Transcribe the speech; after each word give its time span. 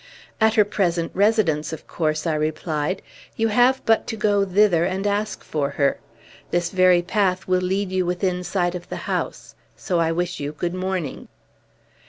"At 0.41 0.55
her 0.55 0.65
present 0.65 1.11
residence, 1.13 1.71
of 1.71 1.85
course," 1.85 2.25
I 2.25 2.33
replied. 2.33 3.03
"You 3.35 3.49
have 3.49 3.85
but 3.85 4.07
to 4.07 4.15
go 4.17 4.43
thither 4.43 4.83
and 4.83 5.05
ask 5.05 5.43
for 5.43 5.69
her. 5.69 5.99
This 6.49 6.71
very 6.71 7.03
path 7.03 7.47
will 7.47 7.61
lead 7.61 7.91
you 7.91 8.03
within 8.07 8.43
sight 8.43 8.73
of 8.73 8.89
the 8.89 9.05
house; 9.05 9.53
so 9.75 9.99
I 9.99 10.11
wish 10.11 10.39
you 10.39 10.53
good 10.53 10.73
morning." 10.73 11.27